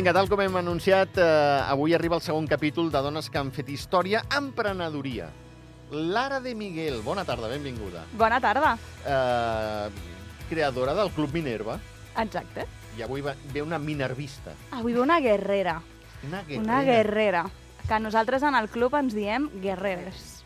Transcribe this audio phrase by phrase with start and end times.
[0.00, 1.24] Vinga, tal com hem anunciat, eh,
[1.68, 5.26] avui arriba el segon capítol de Dones que han fet història, emprenedoria.
[5.92, 8.06] Lara de Miguel, bona tarda, benvinguda.
[8.16, 8.78] Bona tarda.
[9.04, 9.90] Eh,
[10.48, 11.76] creadora del Club Minerva.
[12.16, 12.64] Exacte.
[12.96, 14.52] I avui va- ve una minervista.
[14.70, 15.82] Avui ve una guerrera.
[16.26, 16.62] Una guerrera.
[16.62, 17.50] Una guerrera.
[17.86, 20.39] Que nosaltres en el club ens diem guerreres.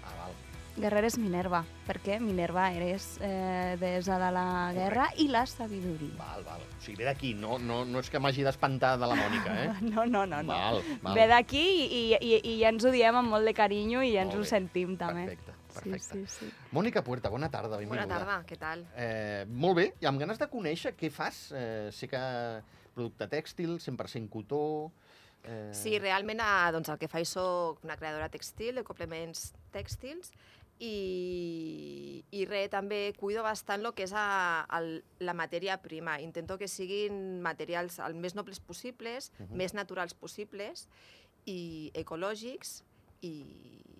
[0.75, 0.83] Val.
[0.83, 6.17] Guerreres Minerva, perquè Minerva eres eh, deessa de la guerra i la sabidoria.
[6.19, 6.63] Val, val.
[6.67, 9.69] O sigui, ve d'aquí, no, no, no és que m'hagi d'espantar de la Mònica, eh?
[9.95, 10.43] No, no, no.
[10.43, 10.53] no.
[10.53, 11.15] Val, val.
[11.15, 14.27] Ve d'aquí i, i, i ja ens ho diem amb molt de carinyo i ja
[14.27, 15.29] ens ho sentim també.
[15.31, 16.21] Perfecte, perfecte.
[16.21, 16.53] Sí, sí, sí.
[16.75, 18.07] Mònica Puerta, bona tarda, benvinguda.
[18.07, 18.85] Bona tarda, què tal?
[18.99, 21.47] Eh, molt bé, i amb ganes de conèixer què fas.
[21.55, 22.21] Eh, sé que
[22.95, 24.65] producte tèxtil, 100% cotó...
[25.45, 25.71] Eh...
[25.77, 30.33] Sí, realment eh, doncs, el que faig soc una creadora textil, de complements tèxtils,
[30.83, 36.19] i, i res, també cuido bastant el que és a, el, la matèria prima.
[36.21, 39.45] Intento que siguin materials el més nobles possibles, uh.
[39.45, 39.55] -huh.
[39.55, 40.89] més naturals possibles
[41.47, 42.83] i ecològics
[43.21, 43.35] i,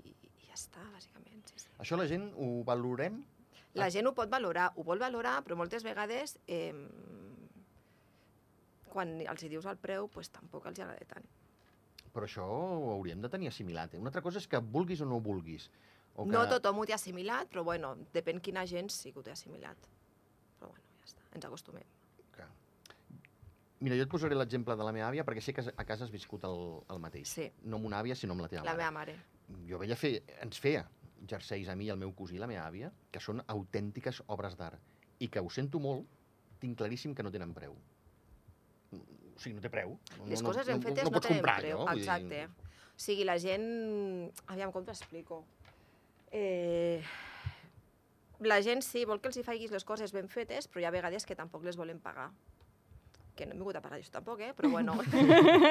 [0.05, 1.43] i ja està, bàsicament.
[1.47, 1.69] Sí, sí.
[1.79, 3.25] Això la gent ho valorem?
[3.75, 6.73] La gent ho pot valorar, ho vol valorar, però moltes vegades eh,
[8.95, 11.27] quan els hi dius el preu, pues, tampoc els agrada tant.
[12.15, 13.95] Però això ho hauríem de tenir assimilat.
[13.95, 13.99] Eh?
[13.99, 15.67] Una altra cosa és que vulguis o no vulguis.
[16.15, 16.31] O que...
[16.33, 19.89] No tothom ho té assimilat, però bueno, depèn quina gent sí que ho té assimilat.
[20.61, 21.87] Però bueno, ja està, ens acostumem.
[22.37, 22.47] Que...
[23.85, 26.13] Mira, jo et posaré l'exemple de la meva àvia perquè sé que a casa has
[26.15, 26.61] viscut el,
[26.95, 27.33] el mateix.
[27.35, 27.49] Sí.
[27.65, 28.85] No amb una àvia, sinó amb la teva La mare.
[28.85, 29.17] meva mare.
[29.69, 30.87] Jo veia fer, ens feia
[31.29, 34.79] jerseis a mi i al meu cosí, la meva àvia, que són autèntiques obres d'art.
[35.25, 36.07] I que ho sento molt,
[36.63, 37.75] tinc claríssim que no tenen preu.
[38.95, 39.97] O sigui, no té preu.
[40.19, 41.79] No, Les no, coses no, ben fetes no, no, pots tenen comprar, preu.
[41.81, 42.71] allò, vull dir- Exacte.
[42.95, 43.65] O sigui, la gent...
[44.55, 45.41] Aviam, com t'ho explico?
[46.35, 47.03] Eh...
[48.45, 50.93] La gent sí, vol que els hi facis les coses ben fetes, però hi ha
[50.93, 52.27] vegades que tampoc les volen pagar.
[53.35, 54.51] Que no hem vingut a parlar d'això tampoc, eh?
[54.59, 54.97] Però bueno.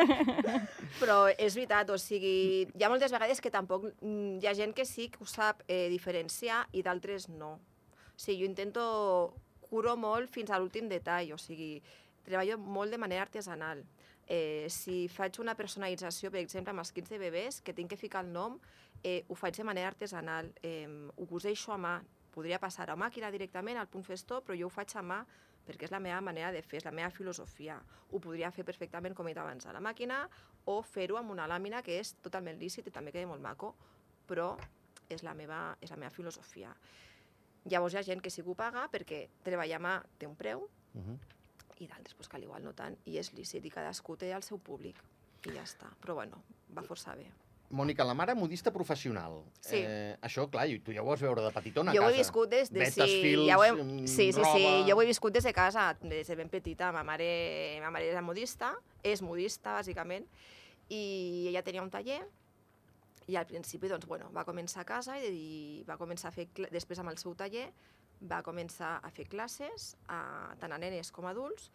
[1.01, 3.91] però és veritat, o sigui, hi ha moltes vegades que tampoc...
[4.01, 7.53] mm, Hi ha gent que sí que ho sap eh, diferenciar i d'altres no.
[8.15, 8.87] O sigui, jo intento
[9.67, 11.77] curo molt fins a l'últim detall, o sigui,
[12.25, 13.83] treballo molt de manera artesanal.
[14.27, 17.97] Eh, si faig una personalització, per exemple, amb els kits de bebès, que tinc que
[17.97, 18.59] ficar el nom,
[19.03, 20.53] eh, ho faig de manera artesanal.
[20.63, 22.01] Eh, ho coseixo a mà.
[22.33, 25.25] Podria passar a màquina directament al punt festó, però jo ho faig a mà
[25.63, 27.77] perquè és la meva manera de fer, és la meva filosofia.
[28.11, 30.27] Ho podria fer perfectament, com he dit abans, a la màquina
[30.65, 33.73] o fer-ho amb una làmina que és totalment lícit i també queda molt maco,
[34.27, 34.57] però
[35.09, 36.73] és la meva, és la meva filosofia.
[37.65, 40.35] Llavors hi ha gent que sí que ho paga perquè treballar a mà té un
[40.35, 41.17] preu, Mhm.
[41.83, 44.45] I d'altres pues, que al igual no tant, i és lícit, i cadascú té el
[44.45, 44.99] seu públic,
[45.47, 45.91] i ja està.
[46.01, 46.43] Però bueno,
[46.75, 47.27] va força bé.
[47.73, 49.39] Mònica, la mare modista professional.
[49.57, 49.79] Sí.
[49.79, 52.13] Eh, això, clar, tu ja ho vas veure de petitona a jo ho casa.
[52.13, 52.83] he viscut des de...
[52.83, 54.51] Vetes, fils, ja ho he, mm, sí, sí, roba...
[54.53, 56.91] sí, jo ho he viscut des de casa, des de ben petita.
[56.93, 57.31] Ma mare,
[57.81, 60.27] ma mare era modista, és modista, bàsicament,
[60.93, 61.01] i
[61.49, 62.21] ella tenia un taller,
[63.31, 67.01] i al principi, doncs, bueno, va començar a casa i, va començar a fer, després
[67.01, 67.69] amb el seu taller,
[68.29, 71.69] va començar a fer classes, a, tant a nenes com a adults,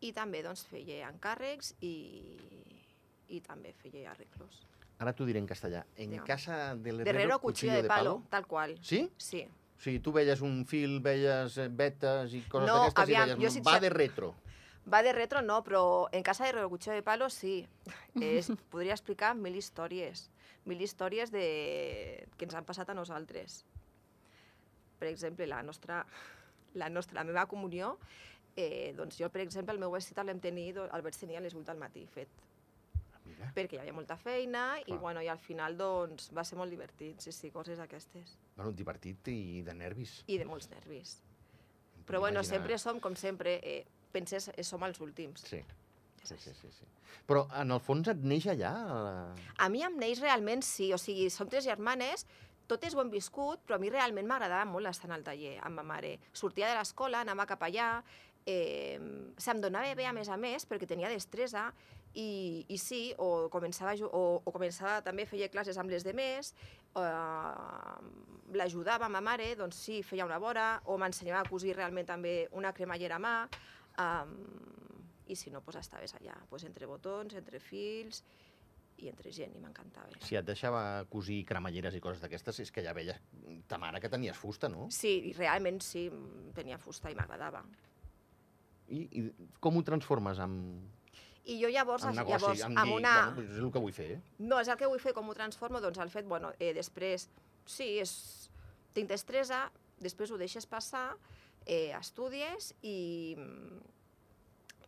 [0.00, 1.94] i també doncs, feia encàrrecs i,
[3.28, 4.62] i també feia arreglos.
[5.00, 5.84] Ara t'ho diré en castellà.
[5.96, 6.26] En Digue'm.
[6.28, 8.76] casa del Herrero, herrero, cuchillo de palo, tal qual.
[8.84, 9.06] Sí?
[9.16, 9.46] Sí.
[9.80, 13.32] O sigui, tu veies un fil, veies eh, vetes i coses No, d'aquestes aviam, i
[13.32, 14.34] jo deies, si et va de retro.
[14.92, 17.66] Va de retro no, però en casa de Relocucho de Palo sí.
[18.20, 20.28] Es, podria explicar mil històries.
[20.68, 22.26] Mil històries de...
[22.36, 23.62] que ens han passat a nosaltres.
[25.00, 26.02] Per exemple, la nostra,
[26.76, 27.94] la, nostra, la meva comunió,
[28.54, 31.40] eh, doncs jo, per exemple, el meu vestit el, tenir, do- el vaig tenir a
[31.40, 32.28] les 8 del matí fet,
[33.24, 33.48] Mira.
[33.56, 34.98] perquè hi havia molta feina i, Clar.
[35.00, 38.36] bueno, i al final doncs, va ser molt divertit, sí, sí, coses aquestes.
[38.56, 40.18] Bueno, divertit i de nervis.
[40.28, 41.16] I de molts nervis.
[41.96, 42.58] Em Però bueno, imaginar.
[42.60, 45.40] sempre som, com sempre, eh, penses, eh, som els últims.
[45.48, 45.62] Sí.
[46.22, 46.84] Sí, sí, sí, sí.
[47.26, 48.70] Però en el fons et neix allà?
[48.84, 49.34] La...
[49.64, 52.26] A mi em neix realment sí, o sigui, som tres germanes,
[52.70, 55.86] totes ho hem viscut, però a mi realment m'agradava molt estar al taller amb ma
[55.94, 56.16] mare.
[56.32, 57.92] Sortia de l'escola, anava cap allà,
[58.46, 58.98] eh,
[59.36, 61.70] se'm donava bé a més a més perquè tenia destresa
[62.14, 66.54] i, i sí, o començava, o, o començava també feia classes amb les de més,
[66.98, 67.98] eh,
[68.58, 72.74] l'ajudava ma mare, doncs sí, feia una vora, o m'ensenyava a cosir realment també una
[72.74, 73.36] cremallera a mà,
[73.98, 74.80] eh,
[75.30, 78.24] i si no, doncs estaves allà, doncs entre botons, entre fils,
[79.00, 80.12] i entre gent, i m'encantava.
[80.26, 83.16] Si et deixava cosir cremalleres i coses d'aquestes, és que ja veies
[83.68, 84.88] ta mare que tenies fusta, no?
[84.94, 86.06] Sí, i realment sí,
[86.56, 87.62] tenia fusta i m'agradava.
[88.90, 89.24] I, I
[89.62, 90.82] com ho transformes amb,
[91.46, 92.36] I jo llavors, amb negoci?
[92.42, 93.14] llavors amb, amb una...
[93.34, 94.08] Bueno, és el que vull fer.
[94.16, 94.20] eh?
[94.38, 97.28] No, és el que vull fer, com ho transformo, doncs el fet, bueno, eh, després,
[97.64, 98.12] sí, és,
[98.96, 99.68] tinc destresa,
[100.02, 101.14] després ho deixes passar,
[101.66, 103.36] eh, estudies i,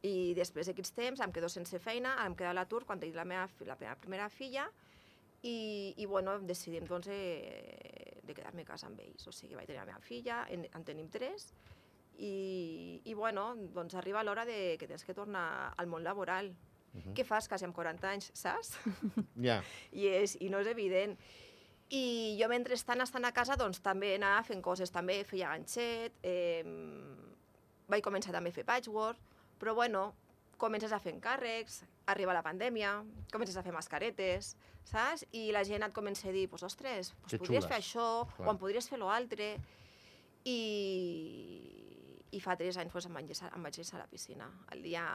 [0.03, 3.27] I després d'aquests temps em quedo sense feina, em quedo a l'atur quan tinc la
[3.29, 4.67] meva, la meva primera filla
[5.43, 9.27] i, i bueno, decidim doncs, eh, de quedar-me a casa amb ells.
[9.27, 11.51] O sigui, vaig tenir la meva filla, en, en tenim tres,
[12.19, 16.53] i, i bueno, doncs arriba l'hora de que tens que tornar al món laboral.
[16.93, 17.15] Mhm.
[17.17, 18.77] Què fas quasi amb 40 anys, saps?
[19.49, 19.63] Ja.
[19.91, 21.17] I, és, i no és evident.
[21.93, 26.63] I jo, mentrestant, estant a casa, doncs també anava fent coses, també feia ganxet, eh,
[27.91, 29.32] vaig començar també a fer patchwork,
[29.63, 30.09] però bueno,
[30.59, 32.97] comences a fer encàrrecs, arriba la pandèmia,
[33.31, 34.57] comences a fer mascaretes,
[34.91, 35.23] saps?
[35.39, 37.71] I la gent et comença a dir, pues, ostres, pues, Que podries xules.
[37.71, 38.49] fer això, Clar.
[38.49, 39.53] o em podries fer l'altre.
[40.45, 44.51] I, I fa tres anys pues, em, vaig em vaig llançar a la piscina.
[44.75, 45.07] El dia...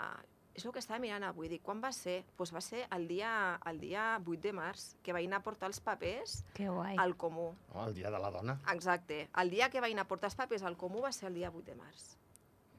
[0.57, 2.23] És el que estava mirant avui, dic, quan va ser?
[2.35, 5.67] Pues va ser el dia, el dia 8 de març, que vaig anar a portar
[5.69, 6.95] els papers Que guai.
[6.97, 7.51] al Comú.
[7.75, 8.55] Oh, el dia de la dona.
[8.73, 9.27] Exacte.
[9.38, 11.51] El dia que vaig anar a portar els papers al Comú va ser el dia
[11.53, 12.07] 8 de març.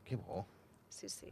[0.05, 0.45] Que bo.
[0.89, 1.31] Sí, sí.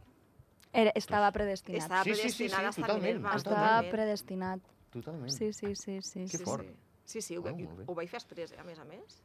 [0.73, 1.81] Era, estava predestinat.
[1.83, 3.35] Estava Sí, sí, sí, sí, a estar totalment, Minerva.
[3.35, 3.91] Estava totalment.
[3.91, 4.59] predestinat.
[4.91, 5.29] Totalment.
[5.31, 6.25] Sí, sí, sí, sí.
[6.25, 6.43] Que sí.
[6.43, 6.67] fort.
[7.05, 7.83] Sí, sí, ho, Bueno, vaig- molt bé.
[7.87, 9.21] ho vaig fer després, eh, a més a més.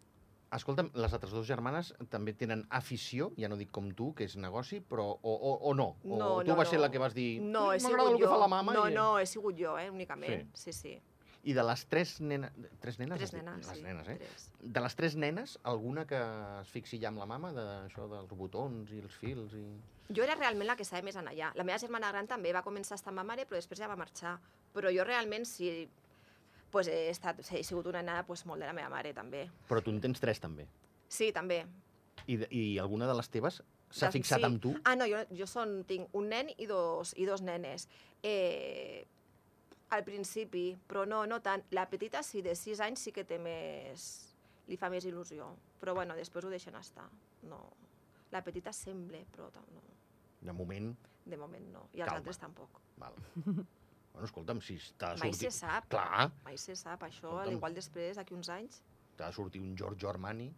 [0.52, 4.36] Escolta'm, les altres dues germanes també tenen afició, ja no dic com tu, que és
[4.36, 5.96] negoci, però o, o, o no?
[6.04, 6.82] O No, tu no, vas ser no.
[6.82, 8.30] la que vas dir No, he m'agrada sigut el que jo.
[8.30, 8.74] fa la mama?
[8.74, 8.92] no, i...
[8.94, 10.50] no, he sigut jo, eh, únicament.
[10.54, 11.00] Sí, sí.
[11.44, 12.52] I de les tres nenes...
[12.80, 13.18] Tres nenes?
[13.18, 13.82] Tres nenes, Les sí.
[13.82, 14.16] nenes, eh?
[14.18, 14.50] Tres.
[14.60, 16.20] De les tres nenes, alguna que
[16.60, 19.64] es fixi ja amb la mama, d'això dels botons i els fils i...
[20.12, 21.52] Jo era realment la que estava més en allà.
[21.56, 23.88] La meva germana gran també va començar a estar amb ma mare, però després ja
[23.88, 24.36] va marxar.
[24.74, 25.70] Però jo realment sí,
[26.72, 29.46] pues, he, estat, he sigut una nena pues, molt de la meva mare, també.
[29.68, 30.66] Però tu en tens tres, també.
[31.08, 31.62] Sí, també.
[32.26, 33.62] I, i alguna de les teves
[33.92, 34.48] s'ha Des- fixat sí.
[34.48, 34.74] amb tu?
[34.84, 37.88] Ah, no, jo, jo son, tinc un nen i dos, i dos nenes.
[38.22, 39.04] Eh,
[39.92, 41.64] al principi, però no, no tant.
[41.76, 44.10] La petita sí, de 6 anys sí que té més...
[44.68, 45.50] li fa més il·lusió.
[45.82, 47.08] Però bueno, després ho deixen estar.
[47.48, 47.64] No.
[48.32, 49.82] La petita sembla, però no.
[50.42, 50.90] De moment,
[51.24, 51.84] de moment no.
[51.94, 52.18] I els Calma.
[52.20, 52.80] altres tampoc.
[52.98, 53.14] val.
[54.12, 55.52] bueno, escolta'm, si t'ha de Mai se sortir...
[55.60, 55.86] sap.
[55.92, 57.46] Clar, Mai se sap, això, Escolta'm.
[57.46, 58.82] al igual després, d'aquí uns anys,
[59.16, 60.50] t'ha de sortir un Giorgio Armani.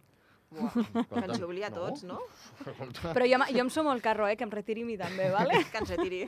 [0.49, 0.73] buah,
[1.11, 2.19] que ens hi obliga a tots, no?
[2.65, 5.61] Escolta, Però jo, jo em sumo al carro, eh, que em retiri mi també, vale?
[5.71, 6.25] Que ens retiri.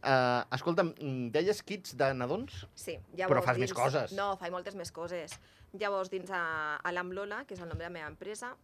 [0.00, 0.94] Uh, escolta'm,
[1.32, 2.62] deies kits de nadons?
[2.72, 3.34] Sí, llavors...
[3.34, 4.14] Però fas més coses.
[4.16, 5.34] No, faig moltes més coses.
[5.76, 6.40] Llavors, dins a,
[6.80, 8.54] a l'Amblola, que és el nom de la meva empresa,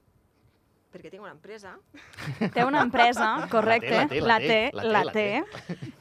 [0.92, 1.74] perquè tinc una empresa,
[2.54, 4.20] Té una empresa, correcte.
[4.22, 5.26] la té, la té,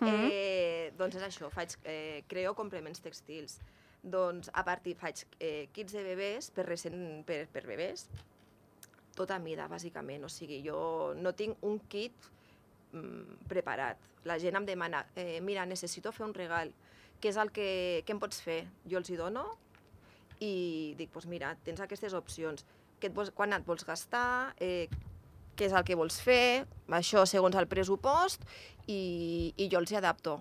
[0.05, 3.59] eh, doncs és això, faig, eh, creo complements textils.
[4.05, 8.05] Doncs a partir faig eh, kits de bebès per, recent, per, per bebès,
[9.17, 10.27] tota mida, bàsicament.
[10.27, 12.29] O sigui, jo no tinc un kit
[12.93, 14.01] mm, preparat.
[14.25, 16.73] La gent em demana, eh, mira, necessito fer un regal,
[17.21, 17.67] què és el que,
[18.05, 18.63] què em pots fer?
[18.85, 19.47] Jo els hi dono
[20.43, 22.65] i dic, doncs mira, tens aquestes opcions.
[22.99, 24.87] Què et vols, quan et vols gastar, eh,
[25.55, 26.65] què és el que vols fer,
[26.99, 28.43] això segons el pressupost,
[28.87, 30.39] i, i jo els hi adapto.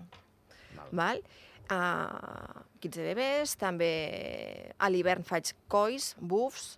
[0.75, 0.89] Val.
[0.91, 1.21] Val?
[1.65, 3.91] Uh, kits de bebès, també
[4.77, 6.75] a l'hivern faig cois, bufs...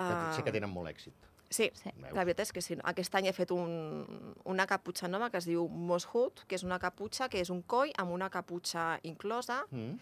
[0.00, 1.12] Que Uh, sé que tenen molt èxit.
[1.50, 1.90] Sí, Sí.
[1.98, 2.14] Veus?
[2.14, 2.76] la veritat és que sí.
[2.88, 4.06] Aquest any he fet un,
[4.48, 7.60] una caputxa nova que es diu Moss Hood, que és una caputxa que és un
[7.68, 9.58] coi amb una caputxa inclosa.
[9.70, 9.98] Mm.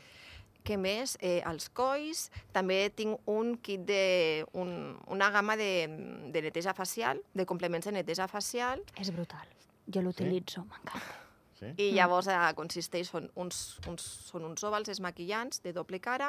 [0.66, 1.16] Què més?
[1.24, 2.26] Eh, els cois.
[2.52, 4.44] També tinc un kit de...
[4.58, 5.86] Un, una gamma de,
[6.34, 9.46] de neteja facial, de complements de neteja facial, És brutal.
[9.88, 11.24] Jo l'utilitzo, m'encanta.
[11.58, 11.72] Sí?
[11.82, 16.28] i llavors eh, consisteix, són uns, uns, són uns òvals desmaquillants de doble cara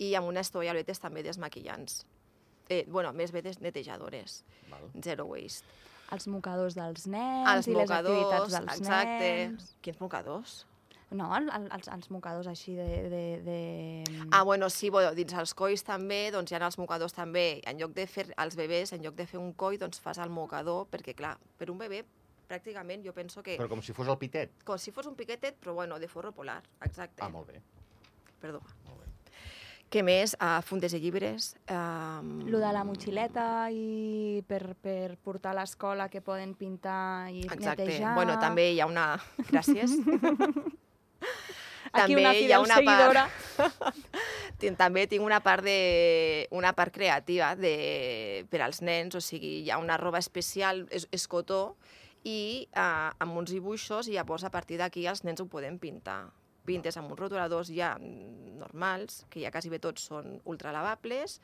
[0.00, 2.04] i amb unes tovalloletes també desmaquillants.
[2.68, 4.88] Eh, bueno, més bé netejadores, Val.
[5.04, 5.66] zero waste.
[6.12, 9.28] Els mocadors dels nens Els i les activitats mocadors, dels exacte.
[9.42, 9.74] nens.
[9.84, 10.54] Quins mocadors?
[11.10, 12.86] No, el, el, els, els mocadors així de...
[13.08, 13.58] de, de...
[14.30, 17.62] Ah, bueno, sí, bueno, dins els cois també, doncs hi ha els mocadors també.
[17.68, 20.28] En lloc de fer els bebès, en lloc de fer un coi, doncs fas el
[20.28, 22.02] mocador, perquè clar, per un bebè,
[22.48, 23.56] pràcticament jo penso que...
[23.56, 24.52] Però com si fos el pitet.
[24.68, 27.22] Com si fos un piquetet, però bueno, de forro polar, exacte.
[27.24, 27.62] Ah, molt bé.
[28.42, 28.60] Perdó.
[28.88, 29.06] Molt bé.
[29.88, 30.34] Què més?
[30.36, 31.54] Uh, fundes de llibres.
[31.72, 32.42] Um...
[32.52, 37.86] Lo de la motxileta i per, per portar a l'escola que poden pintar i Exacte.
[37.86, 38.12] netejar.
[38.18, 39.14] Bueno, també hi ha una...
[39.52, 39.96] Gràcies.
[41.92, 43.24] Aquí també una hi ha una seguidora.
[44.60, 49.60] Tin- també tinc una part, de, una part creativa de, per als nens, o sigui,
[49.62, 51.76] hi ha una roba especial, és, és cotó,
[52.26, 56.24] i uh, amb uns dibuixos, i llavors a partir d'aquí els nens ho poden pintar.
[56.68, 61.38] Pintes amb uns rotuladors ja normals, que ja quasi bé tots són ultralavables,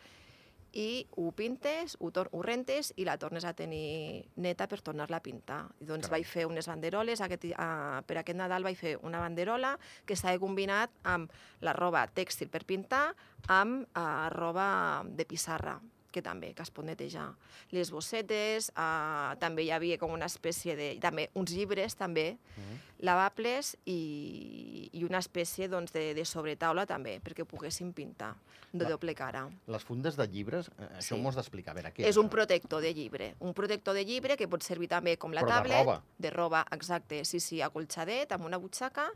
[0.74, 5.22] i ho pintes, ho, tor ho rentes i la tornes a tenir neta per tornar-la
[5.22, 5.60] a pintar.
[5.80, 6.20] I doncs Carai.
[6.20, 10.42] vaig fer unes banderoles, aquest, uh, per aquest Nadal vaig fer una banderola que estava
[10.42, 13.06] combinat amb la roba tèxtil per pintar
[13.46, 15.78] amb uh, roba de pissarra.
[16.14, 17.26] Que també, que es pot netejar.
[17.74, 20.92] Les bossetes, eh, també hi havia com una espècie de...
[21.02, 22.78] també uns llibres, també, Mhm.
[23.04, 28.34] lavables i, i una espècie doncs, de, de sobretaula també, perquè ho poguessin pintar
[28.72, 29.44] de doble cara.
[29.70, 31.20] Les fundes de llibres, eh, això Sí.
[31.20, 31.72] m'ho has d'explicar.
[31.74, 32.30] A veure, què És un això?
[32.30, 33.34] protector de llibre.
[33.40, 35.78] Un protector de llibre que pot servir també com la Però de tablet.
[35.84, 36.02] roba.
[36.18, 37.24] De roba, exacte.
[37.24, 39.10] Sí, sí, acolxadet, amb una butxaca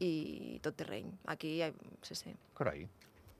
[0.00, 1.10] i tot terreny.
[1.26, 1.60] Aquí,
[2.02, 2.34] sí, sí.
[2.54, 2.88] Carai,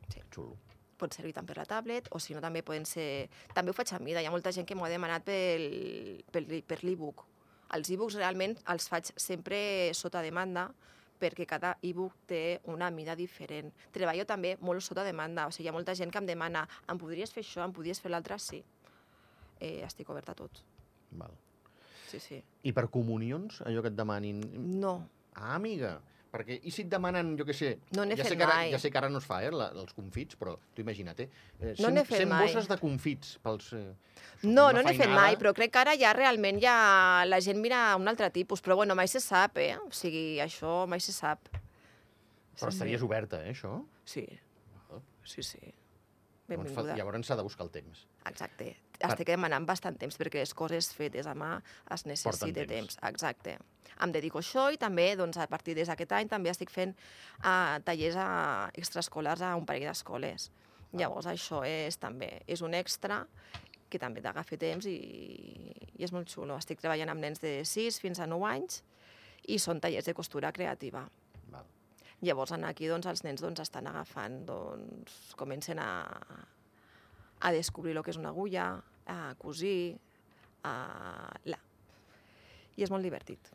[0.08, 0.20] Sí.
[0.32, 0.56] xulo.
[0.98, 3.28] Pot servir tant per la tablet, o si no també poden ser...
[3.54, 6.50] També ho faig a mida, hi ha molta gent que m'ho ha demanat pel, pel,
[6.66, 7.24] per l'e-book.
[7.76, 9.58] Els e-books realment els faig sempre
[9.96, 10.68] sota demanda,
[11.18, 13.72] perquè cada e-book té una mida diferent.
[13.94, 17.00] Treballo també molt sota demanda, o sigui, hi ha molta gent que em demana em
[17.00, 18.38] podries fer això, em podries fer l'altre?
[18.42, 18.62] Sí.
[19.58, 20.62] Eh, estic oberta a tot.
[21.18, 21.34] Val.
[22.08, 22.38] Sí, sí.
[22.64, 24.40] I per comunions, allò que et demanin...
[24.78, 25.00] No,
[25.38, 26.00] Ah, amiga,
[26.32, 27.70] perquè i si et demanen, jo què sé...
[27.96, 28.70] No n'he ja sé fet que ara, mai.
[28.74, 31.28] Ja sé que ara no es fa, eh, la, els confits, però tu imagina't, eh?
[31.60, 32.46] eh, No n'he fet 100 mai.
[32.46, 33.72] bosses de confits pels...
[33.78, 33.86] Eh,
[34.42, 37.96] No, no n'he fet mai, però crec que ara ja realment ja la gent mira
[37.98, 39.72] un altre tipus, però bueno, mai se sap, eh?
[39.82, 41.48] O sigui, això mai se sap.
[42.58, 43.80] Però estaries oberta, eh, això?
[44.04, 44.26] Sí,
[44.90, 45.00] Ah.
[45.24, 45.58] sí, sí.
[45.58, 46.96] Llavors, fa- Benvinguda.
[46.96, 48.06] Llavors s'ha de buscar el temps.
[48.30, 48.76] Exacte.
[48.98, 51.52] Estic demanant bastant temps perquè les coses fetes a mà
[51.94, 52.96] es necessita temps.
[52.96, 52.98] temps.
[53.06, 53.58] Exacte.
[54.02, 56.96] Em dedico a això i també, doncs, a partir d'aquest any, també estic fent
[57.44, 58.28] uh, tallers a,
[58.74, 60.50] extraescolars a un parell d'escoles.
[60.98, 63.22] Llavors, això és també és un extra
[63.88, 64.98] que també t'agafa temps i,
[65.96, 66.56] i és molt xulo.
[66.58, 68.82] Estic treballant amb nens de 6 fins a 9 anys
[69.48, 71.04] i són tallers de costura creativa.
[71.52, 71.66] Val.
[72.24, 75.90] Llavors, aquí doncs, els nens doncs, estan agafant, doncs, comencen a,
[77.40, 78.70] a descobrir el que és una agulla,
[79.08, 79.96] a cosir,
[80.66, 80.74] a...
[81.48, 81.58] La...
[82.78, 83.52] I és molt divertit.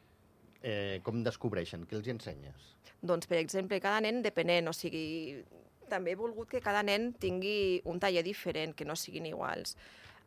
[0.64, 1.84] Eh, com descobreixen?
[1.88, 2.72] Què els hi ensenyes?
[3.04, 5.44] Doncs, per exemple, cada nen depenent, o sigui,
[5.92, 9.76] també he volgut que cada nen tingui un taller diferent, que no siguin iguals.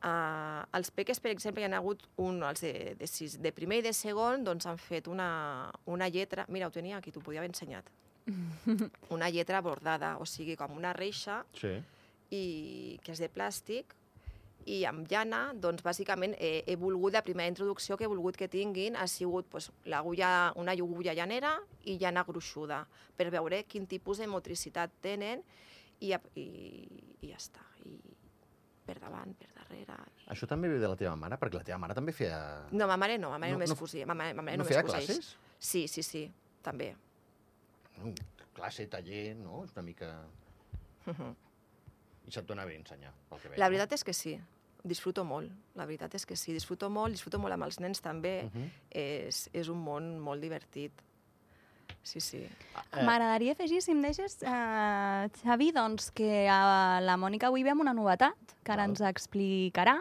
[0.05, 3.81] Uh, els peques, per exemple, hi ha hagut un, els de, de, sis, de primer
[3.81, 5.29] i de segon, doncs han fet una,
[5.89, 6.45] una lletra...
[6.53, 7.89] Mira, ho tenia aquí, t'ho podia haver ensenyat.
[9.17, 11.79] una lletra bordada, o sigui, com una reixa, Sí.
[12.31, 13.95] I que és de plàstic,
[14.67, 18.49] i amb llana, doncs, bàsicament, he, he volgut, la primera introducció que he volgut que
[18.51, 21.53] tinguin ha sigut pues, l'agulla, una agulla llanera
[21.85, 22.81] i llana gruixuda,
[23.17, 25.45] per veure quin tipus de motricitat tenen
[26.01, 26.47] i, i,
[27.23, 27.63] i ja està.
[27.87, 27.95] I
[28.87, 30.01] per davant, per darrere...
[30.25, 30.27] I...
[30.35, 31.39] Això també ve de la teva mare?
[31.39, 32.37] Perquè la teva mare també feia...
[32.73, 34.07] No, ma mare no, ma mare No- no, només no- cosia.
[34.07, 35.07] Ma mare, ma mare no només feia coseix.
[35.07, 35.37] classes?
[35.59, 36.27] Sí, sí, sí,
[36.63, 36.91] també.
[38.03, 38.11] No,
[38.59, 39.63] classe, taller, no?
[39.65, 40.11] És una mica...
[42.27, 43.61] I se't dona bé ensenyar, pel que veig.
[43.63, 44.35] La veritat és que sí,
[44.83, 45.53] disfruto molt.
[45.79, 48.37] La veritat és que sí, disfruto molt, disfruto molt amb els nens també.
[48.45, 48.71] Uh -huh.
[48.91, 50.93] és, és un món molt divertit.
[52.03, 52.39] Sí, sí.
[52.39, 57.81] Eh, M'agradaria afegir, si em deixes, eh, Xavi, doncs, que a la Mònica avui veiem
[57.81, 59.97] una novetat que ara ens explicarà.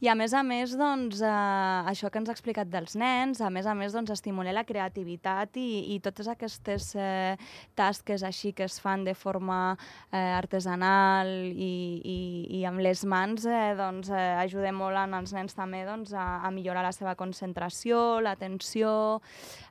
[0.00, 3.50] I a més a més, doncs, eh, això que ens ha explicat dels nens, a
[3.50, 7.34] més a més, doncs, estimular la creativitat i, i totes aquestes eh,
[7.78, 9.76] tasques així que es fan de forma
[10.12, 12.18] eh, artesanal i, i,
[12.60, 16.26] i amb les mans, eh, doncs, eh, ajuda molt en els nens també doncs, a,
[16.46, 19.20] a millorar la seva concentració, l'atenció,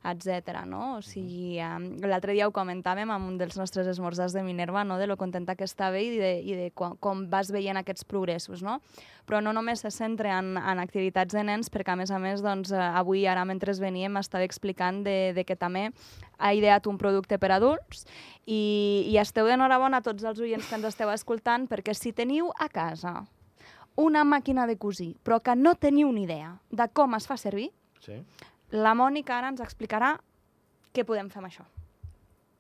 [0.05, 0.65] etc.
[0.67, 0.97] no?
[0.99, 1.71] O sigui, eh,
[2.05, 4.99] l'altre dia ho comentàvem amb un dels nostres esmorzars de Minerva, no?
[4.99, 8.63] de lo contenta que estava i de, i de com, com vas veient aquests progressos,
[8.65, 8.79] no?
[9.25, 12.41] Però no només se centra en, en activitats de nens, perquè a més a més,
[12.41, 15.91] doncs, eh, avui, ara mentre veníem, m'estava explicant de, de que també
[16.37, 18.05] ha ideat un producte per adults
[18.45, 22.51] i, i esteu d'enhorabona a tots els oients que ens esteu escoltant, perquè si teniu
[22.57, 23.23] a casa
[23.97, 27.71] una màquina de cosir, però que no teniu ni idea de com es fa servir,
[28.05, 28.19] Sí.
[28.69, 30.19] la Mònica ara ens explicarà
[30.93, 31.63] què podem fer amb això.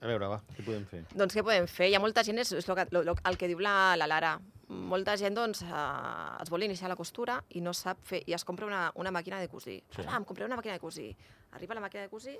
[0.01, 1.03] A veure, va, què podem fer?
[1.13, 1.89] Doncs què podem fer?
[1.91, 4.07] Hi ha molta gent, és, és lo que, lo, lo, el que diu la, la
[4.09, 4.39] Lara,
[4.85, 8.45] molta gent doncs, eh, es vol iniciar la costura i no sap fer, i es
[8.45, 9.81] compra una, una màquina de cosir.
[9.95, 10.05] Sí.
[10.07, 11.09] Ah, em compré una màquina de cosir.
[11.55, 12.37] Arriba la màquina de cosir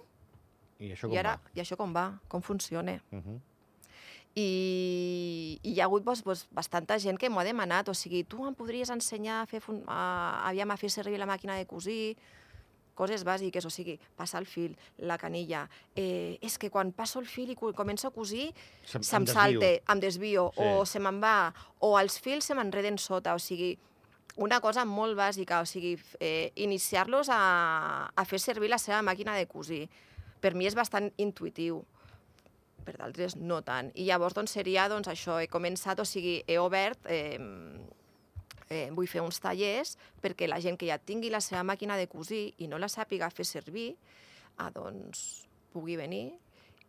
[0.80, 1.54] I això com i ara, va?
[1.56, 2.08] i això com va?
[2.28, 3.00] Com funciona?
[3.12, 3.40] Uh -huh.
[4.36, 8.24] I, i hi ha hagut doncs, doncs, bastanta gent que m'ho ha demanat, o sigui,
[8.24, 12.18] tu em podries ensenyar a fer, a, aviam, a fer servir la màquina de cosir,
[12.96, 15.68] coses bàsiques, o sigui, passar el fil, la canilla.
[15.96, 18.54] Eh, és que quan passo el fil i co- començo a cosir,
[18.86, 19.62] Se'm- se'm em desvio.
[19.94, 20.62] em desvio, Sí.
[20.64, 23.78] o se me'n va, o els fils se m'enreden sota, o sigui,
[24.38, 29.36] una cosa molt bàsica, o sigui, eh, iniciar-los a, a fer servir la seva màquina
[29.36, 29.90] de cosir.
[30.42, 31.84] Per mi és bastant intuïtiu,
[32.86, 33.92] per d'altres no tant.
[33.96, 37.40] I llavors doncs, seria doncs, això, he començat, o sigui, he obert, eh,
[38.70, 42.08] eh, vull fer uns tallers perquè la gent que ja tingui la seva màquina de
[42.08, 43.96] cosir i no la sàpiga fer servir,
[44.58, 46.32] ah, doncs, pugui venir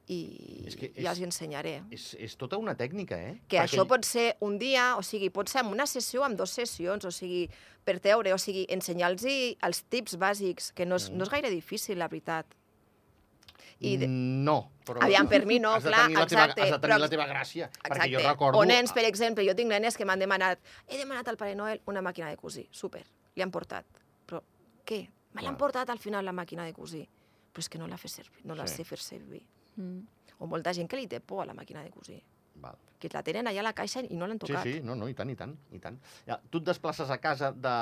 [0.09, 1.83] i És que ja és- els hi ensenyaré.
[1.91, 3.41] És, és tota una tècnica, eh?
[3.49, 6.37] Que Perquè això pot ser un dia, o sigui, pot ser en una sessió en
[6.37, 7.49] dues sessions, o sigui,
[7.85, 11.17] per teure, o sigui, ensenyar-los els tips bàsics, que no és, Mm.
[11.17, 12.47] no és gaire difícil, la veritat.
[13.81, 14.07] I de...
[14.09, 15.03] No, però...
[15.05, 17.09] Aviam, per mi no, has de clar, la teva, exacte, Has de tenir però- la
[17.13, 17.69] teva gràcia.
[17.83, 18.11] Perquè Exacte.
[18.15, 18.59] jo recordo...
[18.59, 21.83] O nens, per exemple, jo tinc nenes que m'han demanat he demanat al Pare Noel
[21.87, 22.67] una màquina de cosir.
[22.71, 23.05] Super,
[23.37, 23.85] li han portat.
[24.27, 24.41] Però
[24.89, 25.03] què?
[25.37, 27.05] Me l'han portat al final la màquina de cosir.
[27.53, 28.77] Però és que no la, fe servir, no la Sí.
[28.81, 29.43] sé fer servir.
[29.77, 30.01] Mm.
[30.39, 32.23] O molta gent que li té por a la màquina de cosir.
[32.57, 32.77] Val.
[32.99, 34.63] Que la tenen allà a la caixa i no l'han Sí, tocat.
[34.65, 35.99] sí, no, no, i tant, i tant, i tant.
[36.27, 37.75] Ja, tu et desplaces a casa de,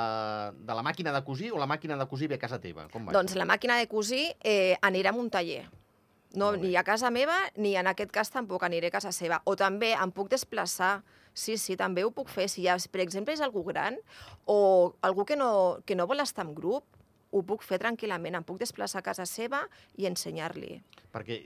[0.59, 2.89] de la màquina de cosir o la màquina de cosir ve a casa teva?
[2.91, 5.69] Com va Doncs la màquina de cosir eh, anirà a un taller.
[6.35, 9.41] No, ni a casa meva, ni en aquest cas tampoc aniré a casa seva.
[9.45, 11.03] O també em puc desplaçar.
[11.35, 12.49] Sí, sí, també ho puc fer.
[12.49, 13.97] Si ja, per exemple, és algú gran
[14.47, 16.85] o algú que no, que no vol estar en grup,
[17.35, 18.37] ho puc fer tranquil·lament.
[18.39, 19.65] Em puc desplaçar a casa seva
[19.99, 20.77] i ensenyar-li.
[21.15, 21.41] Perquè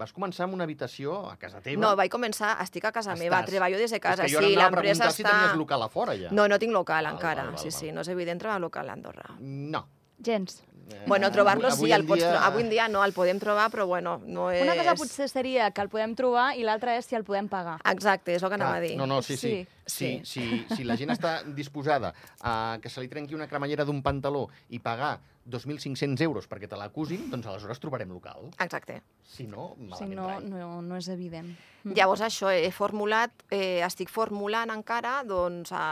[0.00, 1.80] vas començar en una habitació a casa teva.
[1.80, 3.50] No, vaig començar, estic a casa meva, Estàs.
[3.52, 4.24] treballo des de casa.
[4.24, 5.34] És que jo sí, ara anava a l'empresa preguntar si està...
[5.34, 6.32] tenies local a fora, ja.
[6.32, 7.44] No, no tinc local Val, encara.
[7.44, 7.78] val, val, sí, val.
[7.80, 9.36] sí, no és evident trobar local a Andorra.
[9.40, 9.84] No.
[10.22, 10.62] Gens.
[10.90, 12.48] Eh, Bueno, trobar-lo sí, el pots dia- trobar.
[12.50, 14.62] Avui en dia no, el podem trobar, però bueno, no és...
[14.62, 17.78] Una cosa potser seria que el podem trobar i l'altra és si el podem pagar.
[17.90, 18.96] Exacte, és el que anava a Clar, dir.
[18.98, 19.48] No, no, sí, sí.
[19.64, 20.20] Sí, sí.
[20.24, 24.48] Si, si la gent està disposada a que se li trenqui una cremallera d'un pantaló
[24.70, 28.48] i pagar 2.500 euros perquè te l'acusin, doncs aleshores trobarem local.
[28.64, 29.02] Exacte.
[29.28, 30.44] Si no, malament Si no, rai.
[30.48, 31.50] no, no és evident.
[31.84, 31.92] Mm.
[31.98, 35.84] Llavors això, he formulat, eh, estic formulant encara, doncs a...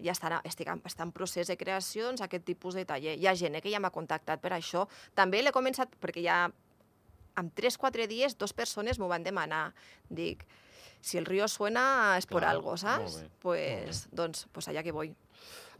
[0.00, 3.18] ja estarà, estic en, està en procés de creació doncs, aquest tipus de taller.
[3.20, 4.86] Hi ha gent eh, que ja m'ha contactat per això.
[5.14, 6.46] També l'he començat perquè ja
[7.36, 9.74] en 3-4 dies dos persones m'ho van demanar.
[10.08, 10.46] Dic,
[11.06, 13.20] si el río suena és Clar, algo, saps?
[13.42, 15.12] Pues, doncs, pues allà que voy.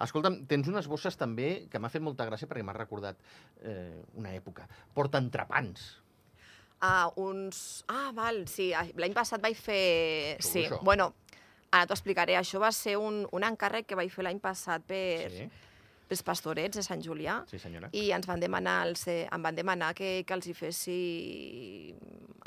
[0.05, 3.17] Escolta'm, tens unes bosses també que m'ha fet molta gràcia perquè m'ha recordat
[3.65, 4.69] eh, una època.
[4.95, 5.87] Porta entrepans.
[6.85, 7.83] Ah, uns...
[7.89, 8.69] Ah, val, sí,
[9.01, 10.37] l'any passat vaig fer...
[10.39, 10.83] Sobre Sí, això.
[10.85, 11.09] bueno,
[11.73, 12.37] ara t'ho explicaré.
[12.37, 15.49] Això va ser un, un encàrrec que vaig fer l'any passat per, Sí,
[16.09, 17.41] pels pastorets de Sant Julià.
[17.51, 17.89] sí senyora.
[17.93, 21.95] I ens van demanar, els, eh, em van demanar que, que els hi fessi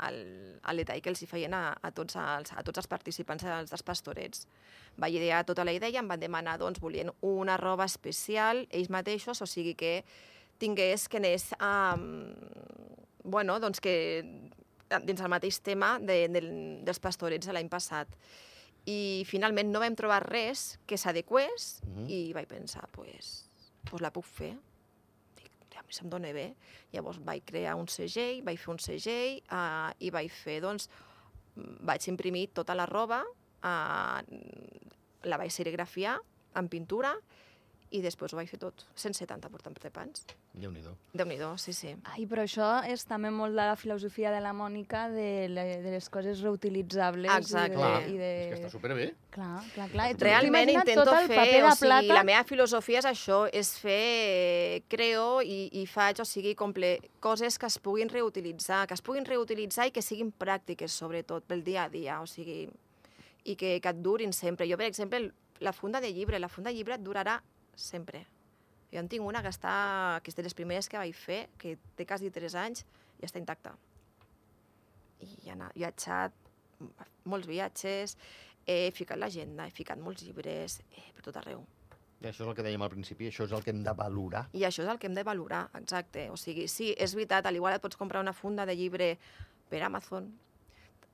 [0.06, 0.16] el,
[0.70, 3.70] el detall que els hi feien a, a, tots els, a tots els participants dels,
[3.70, 4.46] dels pastorets.
[5.00, 8.90] Vaig idear tota la idea i em van demanar, doncs, volien una roba especial, ells
[8.90, 10.04] mateixos, o sigui que
[10.60, 12.34] tingués, que anés, um,
[13.24, 13.94] bueno, doncs que
[15.06, 16.40] dins el mateix tema de, de,
[16.84, 18.08] dels pastorets de l'any passat.
[18.88, 22.08] I finalment no vam trobar res que s'adequés Mhm.
[22.08, 23.49] i vaig pensar, pues,
[23.88, 24.52] pues la puc fer.
[25.38, 26.50] Dic, a mi se'm dona bé.
[26.94, 30.90] Llavors vaig crear un segell, vaig fer un segell uh, i vaig fer, doncs,
[31.56, 33.22] vaig imprimir tota la roba,
[33.62, 34.20] uh,
[35.28, 36.18] la vaig serigrafiar
[36.60, 37.14] en pintura
[37.90, 40.60] i després ho vaig fer tot, 170 portapans.
[40.60, 40.96] Déu-n'hi-do.
[41.14, 41.94] Déu-n'hi-do, sí, sí.
[42.10, 45.90] Ai, però això és també molt de la filosofia de la Mònica de, le, de
[45.90, 47.30] les coses reutilitzables.
[47.36, 47.74] Exacte.
[47.74, 48.30] I Clar, de, i de...
[48.30, 49.06] és que està superbé.
[49.30, 50.08] Clar, clar, clar.
[50.16, 52.14] Tu Realment intento tot el fer, paper de o sigui, plata...
[52.18, 57.58] la meva filosofia és això, és fer, creo i, i faig, o sigui, comple, coses
[57.58, 61.86] que es puguin reutilitzar, que es puguin reutilitzar i que siguin pràctiques, sobretot, pel dia
[61.86, 62.64] a dia, o sigui,
[63.46, 64.66] i que, que et durin sempre.
[64.68, 67.38] Jo, per exemple, la funda de llibre, la funda de llibre et durarà
[67.78, 68.26] sempre.
[68.90, 71.76] Jo en tinc una que està, que és de les primeres que vaig fer, que
[71.96, 72.84] té quasi 3 anys
[73.20, 73.76] i està intacta.
[75.22, 76.34] I he anat, viatjat,
[77.30, 78.16] molts viatges,
[78.66, 81.62] he ficat l'agenda, he ficat molts llibres, eh, per tot arreu.
[82.20, 84.44] I això és el que dèiem al principi, això és el que hem de valorar.
[84.52, 86.26] I això és el que hem de valorar, exacte.
[86.30, 89.14] O sigui, sí, és veritat, al igual et pots comprar una funda de llibre
[89.70, 90.28] per Amazon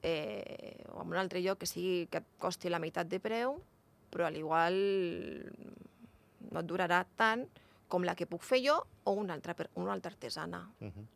[0.02, 3.60] eh, o en un altre lloc que sigui que et costi la meitat de preu,
[4.10, 4.74] però al igual
[6.50, 7.46] no et durarà tant
[7.88, 10.70] com la que puc fer jo o una altra, una altra artesana.
[10.80, 11.06] Uh -huh.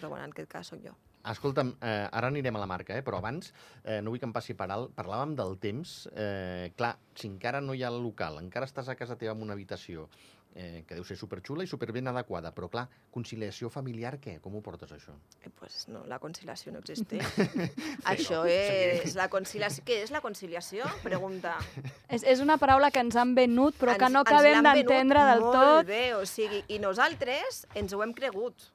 [0.00, 0.96] Però bueno, en aquest cas sóc jo.
[1.28, 3.02] Escolta'm, eh, ara anirem a la marca, eh?
[3.02, 3.52] però abans
[3.84, 4.94] eh, no vull que em passi per alt.
[4.96, 6.08] Parlàvem del temps.
[6.14, 9.42] Eh, clar, si encara no hi ha el local, encara estàs a casa teva en
[9.42, 10.08] una habitació
[10.54, 14.38] eh, que deu ser superxula i superben adequada, però clar, conciliació familiar, què?
[14.42, 15.12] Com ho portes, això?
[15.44, 17.22] Eh, pues no, la conciliació no existeix.
[18.12, 18.56] Això sí.
[19.04, 19.84] és la conciliació.
[19.86, 20.88] Què és la conciliació?
[21.04, 21.56] Pregunta.
[22.14, 25.24] És, és una paraula que ens han venut, però que Ens- no ens acabem d'entendre
[25.28, 25.86] del molt tot.
[25.86, 28.70] bé, o sigui, i nosaltres ens ho hem cregut.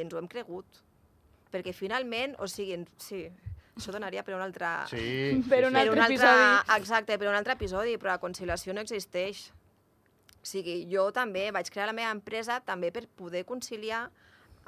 [0.00, 0.80] Ens ho hem cregut.
[1.52, 3.24] Perquè finalment, o sigui, en- sí,
[3.76, 4.66] això donaria per un altre...
[4.90, 5.04] Sí,
[5.50, 5.78] Per sí, un sí.
[5.78, 9.50] per un altre altre, exacte, per un altre episodi, però la conciliació no existeix.
[10.40, 14.06] O sigui, jo també vaig crear la meva empresa també per poder conciliar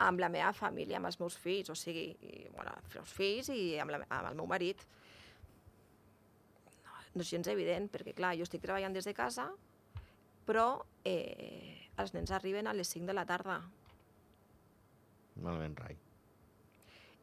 [0.03, 3.79] amb la meva família, amb els meus fills, o sigui, i, bueno, els fills i
[3.81, 4.85] amb, la, amb el meu marit.
[6.85, 9.49] No, no és gens evident, perquè clar, jo estic treballant des de casa,
[10.49, 13.61] però eh, els nens arriben a les 5 de la tarda.
[15.43, 15.97] Malament rai.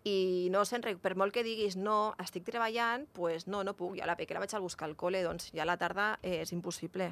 [0.09, 0.95] i no se'n re...
[0.97, 4.55] per molt que diguis no, estic treballant, pues no, no puc, ja la pequera vaig
[4.55, 7.11] a buscar al col·le, doncs ja a la tarda eh, és impossible.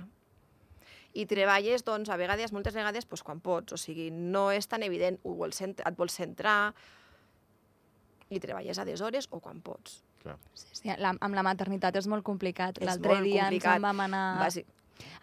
[1.17, 4.83] I treballes, doncs, a vegades, moltes vegades, pues, quan pots, o sigui, no és tan
[4.85, 6.73] evident, ho vols et vols centrar
[8.29, 10.01] i treballes a des hores o quan pots.
[10.21, 10.35] Clar.
[10.53, 12.81] Sí, sí, la, amb la maternitat és molt complicat.
[12.83, 13.77] L'altre dia complicat.
[13.77, 14.25] ens en vam anar...
[14.43, 14.65] Bàsic.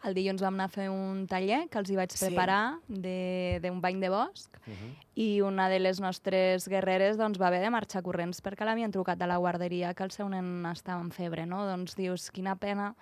[0.06, 2.20] El dilluns vam anar a fer un taller que els hi vaig Sí.
[2.28, 4.92] preparar de- d'un bany de bosc Uh -huh.
[5.16, 9.18] i una de les nostres guerreres doncs, va haver de marxar corrents perquè l'havien trucat
[9.18, 11.44] de la guarderia que el seu nen estava en febre.
[11.44, 11.66] No?
[11.66, 12.94] Doncs dius, quina pena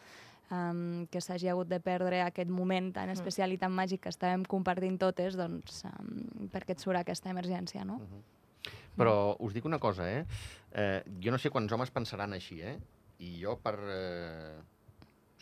[0.53, 4.45] um, que s'hagi hagut de perdre aquest moment tan especial i tan màgic que estàvem
[4.49, 7.87] compartint totes doncs, um, perquè et surt aquesta emergència.
[7.89, 7.99] No?
[8.99, 10.27] Però us dic una cosa, eh?
[10.77, 11.01] eh?
[11.25, 12.77] Jo no sé quants homes pensaran així, eh?
[13.25, 13.77] I jo, per...
[13.81, 14.61] Eh,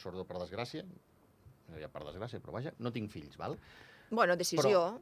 [0.00, 0.84] sordo per desgràcia,
[1.76, 3.56] ha per desgràcia, però vaja, no tinc fills, val?
[4.10, 5.00] Bueno, decisió.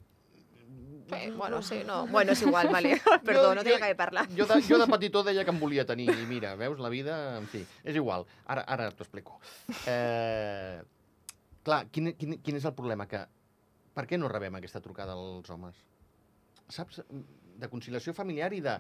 [1.09, 2.07] Sí, bueno, sí, no.
[2.13, 3.01] Bueno, és igual, vale.
[3.25, 4.27] Perdó, no tenia que parlar.
[4.37, 7.17] Jo de, jo de petitó deia que em volia tenir, i mira, veus, la vida,
[7.39, 8.27] en fi, és igual.
[8.47, 9.39] Ara, ara t'ho explico.
[9.87, 10.83] Eh,
[11.65, 13.09] clar, quin, quin, quin és el problema?
[13.09, 13.25] Que
[13.97, 15.81] per què no rebem aquesta trucada als homes?
[16.69, 17.03] Saps?
[17.59, 18.77] De conciliació familiar i de...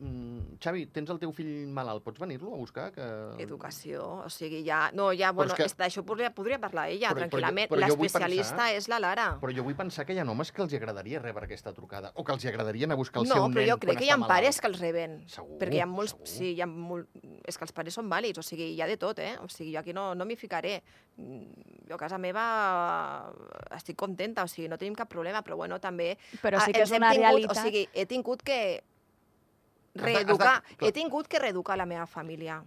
[0.00, 2.86] Mm, Xavi, tens el teu fill malalt, pots venir-lo a buscar?
[2.94, 3.04] Que...
[3.44, 4.86] Educació, o sigui, ja...
[4.96, 5.82] No, ja, bueno, és que- és que...
[5.82, 7.68] d'això podria, podria parlar ella, Però- però tranquil·lament.
[7.68, 9.26] però L'especialista pensar- és la Lara.
[9.42, 12.24] Però jo vull pensar que hi ha homes que els agradaria rebre aquesta trucada, o
[12.24, 14.10] que els agradaria anar a buscar el no, seu però nen jo crec que hi
[14.10, 14.60] ha està pares malalt.
[14.64, 15.18] que els reben.
[15.28, 16.16] Segur, perquè hi ha molts...
[16.16, 16.26] segur.
[16.32, 17.08] Sí, hi ha molt...
[17.44, 19.36] És que els pares són vàlids, o sigui, hi ha de tot, eh?
[19.44, 20.78] O sigui, jo aquí no, no m'hi ficaré.
[21.20, 23.32] Mm, Jo a casa meva
[23.76, 26.16] estic contenta, o sigui, no tenim cap problema, però bueno, també...
[26.40, 27.56] Però sí ah, que és una tingut, realitat.
[27.56, 28.60] O sigui, he tingut que
[29.94, 30.88] De- de- reeducar, clar.
[30.88, 32.62] he tingut que reeducar la meva família.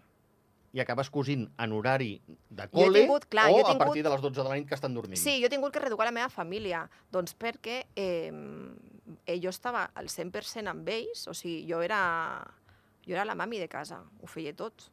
[0.74, 4.10] I acabes cosint en horari de col·le tingut- clar, o he a tingut- partir de
[4.10, 5.18] les 12 de la nit que estan dormint.
[5.22, 8.32] Sí, jo he tingut que reeducar la meva família, doncs perquè eh,
[9.28, 12.44] eh, jo estava al 100% amb ells, o sigui, jo era,
[13.06, 14.90] jo era la mami de casa, ho feia tot.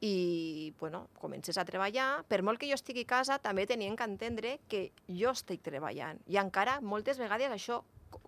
[0.00, 4.04] I, bueno, comences a treballar, per molt que jo estigui a casa, també tenien que
[4.04, 6.20] entendre que jo estic treballant.
[6.28, 7.82] I encara, moltes vegades, això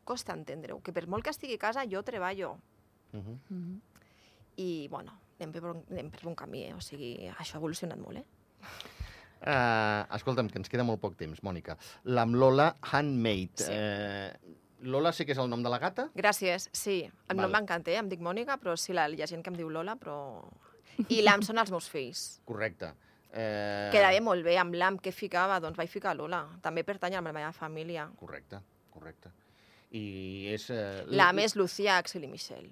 [0.06, 2.56] costa entendre-ho, que per molt que estigui a casa, jo treballo.
[3.12, 3.38] Uh -huh.
[3.48, 3.80] Mhm.
[4.56, 6.74] I, bueno, anem per, un, anem per un camí, eh?
[6.74, 8.24] o sigui, això ha evolucionat molt, eh?
[9.46, 11.76] Uh, escolta'm, que ens queda molt poc temps, Mònica.
[12.04, 13.60] L'amb Lola Handmade.
[13.60, 13.70] Sí.
[13.70, 14.32] Eh,
[14.80, 16.08] Lola sé que és el nom de la gata?
[16.16, 17.02] Gràcies, sí.
[17.04, 17.44] El Val.
[17.44, 17.98] nom m'encanta, eh?
[18.00, 20.16] Em dic Mònica, però sí, la, hi ha gent que em diu Lola, però...
[21.12, 22.40] I l'Am són els meus fills.
[22.48, 22.94] Correcte.
[23.36, 26.46] Eh, Quedava molt bé, amb l'Am que ficava, doncs vaig ficar Lola.
[26.64, 28.08] També pertany a la meva família.
[28.16, 29.30] Correcte, correcte.
[29.94, 30.68] I és...
[30.70, 32.66] Eh, L'Am és Lucía, Axel i Michel.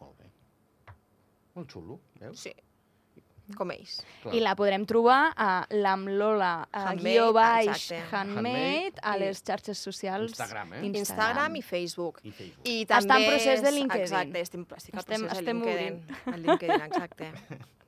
[0.00, 0.30] Molt bé.
[1.56, 2.42] Molt xulo, veus?
[2.44, 2.52] Sí,
[3.58, 3.98] com ells.
[4.22, 4.32] Clar.
[4.36, 10.32] I la podrem trobar a l'Amlola, a Handmade, guió baix, handmade, a les xarxes socials.
[10.32, 10.82] Instagram, eh?
[11.02, 12.20] Instagram i Facebook.
[12.24, 12.66] I Facebook.
[12.68, 13.28] I Està en també...
[13.28, 14.04] procés de LinkedIn.
[14.08, 16.34] Exacte, estem, estic al Estem- procés estem de LinkedIn.
[16.34, 17.32] El LinkedIn, exacte.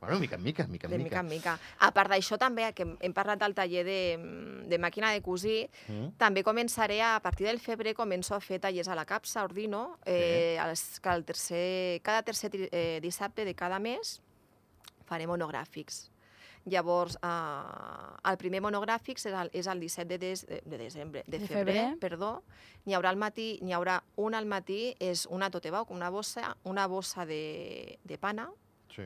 [0.00, 1.58] Bueno, mica en mica, mica en de mica en mica.
[1.80, 4.16] A part d'això, també, que hem- parlat del taller de,
[4.68, 6.10] de màquina de cosir, Mm?
[6.18, 10.58] També començaré, a partir del febrer, començo a fer tallers a la CAPSA, Ordino, eh,
[10.62, 14.20] els, que el tercer, cada tercer eh, dissabte de cada mes
[15.06, 16.10] faré monogràfics.
[16.66, 21.22] Llavors, eh, el primer monogràfic és el, és el 17 de, des, de, de desembre,
[21.26, 21.98] de, De febrer, febrer.
[22.00, 22.42] perdó.
[22.84, 26.86] N'hi haurà al matí, n'hi haurà un al matí, és una totebau, una bossa, una
[26.86, 28.50] bossa de, de pana,
[28.94, 29.02] Sí.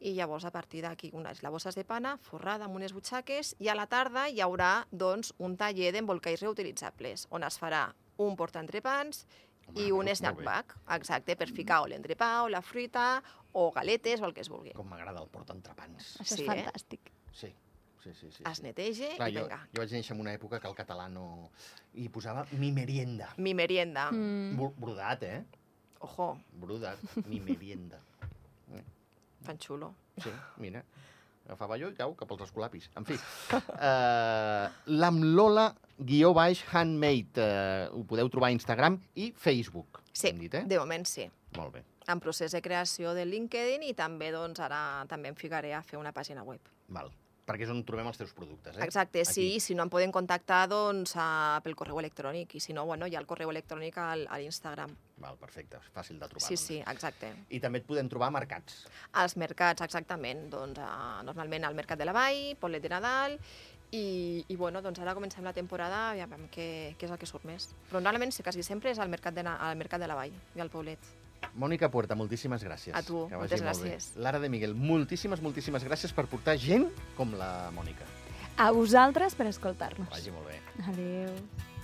[0.00, 3.68] I llavors a partir d'aquí unes la bosses de pana forrada amb unes butxaques i
[3.68, 9.26] a la tarda hi haurà doncs, un taller d'embolcalls reutilitzables on es farà un portaentrepans
[9.66, 13.70] Home, i un molt snack bag, exacte, per ficar o l'entrepà o la fruita o
[13.74, 14.72] galetes o el que es vulgui.
[14.76, 16.12] Com m'agrada el portaentrepans.
[16.22, 16.46] Això Sí, és eh?
[16.52, 17.10] fantàstic.
[17.32, 17.50] Sí,
[18.04, 18.30] sí, sí.
[18.30, 18.62] sí, Es sí.
[18.62, 19.58] netege Clar, i jo, vinga.
[19.72, 21.50] jo vaig néixer en una època que el català no...
[21.94, 23.32] I posava mi merienda.
[23.38, 24.10] Mi merienda.
[24.12, 24.54] Mm.
[24.54, 24.70] Mm.
[24.78, 25.44] Brodat, eh?
[25.98, 27.02] Ojo, Brodat.
[27.26, 27.98] Mi merienda.
[29.46, 29.94] Tan xulo.
[30.22, 30.32] Sí,
[30.62, 30.82] mira.
[31.46, 32.88] Agafava jo i cau cap als escolapis.
[32.98, 33.16] En fi,
[33.54, 37.38] uh, l'Amlola guió baix handmade.
[37.38, 40.02] Uh, ho podeu trobar a Instagram i Facebook.
[40.12, 40.64] Sí, dit, eh?
[40.66, 41.28] de moment sí.
[41.56, 41.84] Molt bé.
[42.10, 45.98] En procés de creació de LinkedIn i també doncs, ara també em ficaré a fer
[45.98, 46.66] una pàgina web.
[46.94, 47.10] Val.
[47.46, 48.82] Perquè és on trobem els teus productes, eh?
[48.82, 49.60] Exacte, sí, Aquí.
[49.62, 53.14] si no em poden contactar doncs, a, pel correu electrònic i si no, bueno, hi
[53.14, 54.96] ha el correu electrònic al, a l'Instagram.
[55.22, 55.78] Val, perfecte.
[55.94, 56.42] Fàcil de trobar.
[56.42, 56.66] Sí, doncs.
[56.66, 57.30] sí, exacte.
[57.54, 58.82] I també et podem trobar a mercats.
[59.22, 63.38] Als mercats, exactament, doncs, a, normalment al Mercat de la Vall, Poblet de Nadal,
[63.94, 67.20] i, i bueno, doncs ara comencem la temporada i a veure què, què és el
[67.20, 67.70] que surt més.
[67.90, 70.64] Però normalment, sí, quasi sempre és al Mercat de, al Mercat de la Vall i
[70.64, 71.14] al Poblet.
[71.56, 72.94] Mònica Puerta, moltíssimes gràcies.
[72.94, 74.10] A tu, Que moltes vagi molt gràcies.
[74.20, 78.04] Lara de Miguel, moltíssimes, moltíssimes gràcies per portar gent com la Mònica.
[78.56, 80.08] A vosaltres per escoltar-nos.
[80.10, 80.60] Vagi molt bé.
[80.92, 81.74] Adéu.